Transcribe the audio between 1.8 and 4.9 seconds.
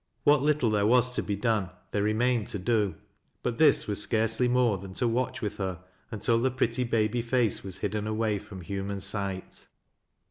they remained to do. But this was scarcely more